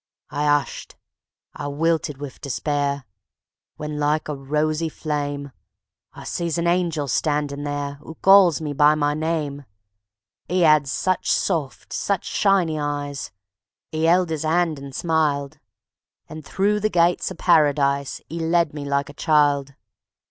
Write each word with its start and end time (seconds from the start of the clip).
I 0.31 0.47
'ushed; 0.47 0.95
I 1.53 1.67
wilted 1.67 2.17
wiv 2.17 2.41
despair, 2.41 3.05
When, 3.75 3.99
like 3.99 4.27
a 4.27 4.35
rosy 4.35 4.89
flame, 4.89 5.51
I 6.13 6.23
sees 6.23 6.57
a 6.57 6.63
angel 6.65 7.07
standin' 7.07 7.65
there 7.65 7.99
'Oo 8.01 8.17
calls 8.19 8.59
me 8.61 8.73
by 8.73 8.95
me 8.95 9.13
name. 9.13 9.65
'E 10.49 10.65
'ad 10.65 10.87
such 10.87 11.31
soft, 11.31 11.93
such 11.93 12.25
shiny 12.25 12.79
eyes; 12.79 13.29
'E 13.93 14.07
'eld 14.07 14.31
'is 14.31 14.43
'and 14.43 14.79
and 14.79 14.95
smiled; 14.95 15.59
And 16.27 16.43
through 16.43 16.79
the 16.79 16.89
gates 16.89 17.31
o' 17.31 17.35
Paradise 17.35 18.21
'E 18.27 18.39
led 18.39 18.73
me 18.73 18.85
like 18.85 19.07
a 19.09 19.13
child. 19.13 19.75